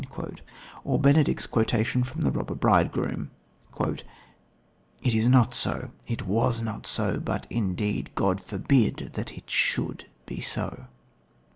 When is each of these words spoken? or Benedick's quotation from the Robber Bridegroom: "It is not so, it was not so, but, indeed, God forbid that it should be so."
or 0.83 0.99
Benedick's 0.99 1.45
quotation 1.45 2.03
from 2.03 2.21
the 2.21 2.31
Robber 2.31 2.55
Bridegroom: 2.55 3.29
"It 3.79 5.13
is 5.13 5.27
not 5.27 5.53
so, 5.53 5.91
it 6.07 6.25
was 6.25 6.59
not 6.59 6.87
so, 6.87 7.19
but, 7.19 7.45
indeed, 7.51 8.09
God 8.15 8.41
forbid 8.41 9.11
that 9.13 9.37
it 9.37 9.47
should 9.51 10.07
be 10.25 10.41
so." 10.41 10.87